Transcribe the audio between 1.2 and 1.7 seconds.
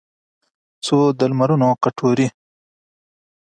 لمرونو